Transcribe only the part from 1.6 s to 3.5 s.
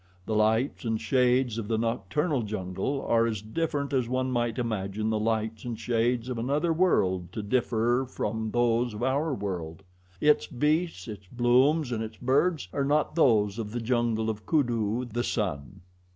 the nocturnal jungle are as